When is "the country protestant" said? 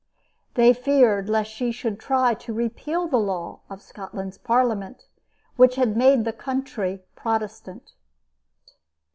6.25-7.91